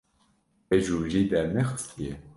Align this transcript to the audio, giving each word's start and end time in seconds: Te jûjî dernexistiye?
Te 0.67 0.77
jûjî 0.85 1.21
dernexistiye? 1.31 2.13